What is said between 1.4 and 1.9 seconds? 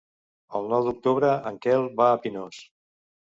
en Quel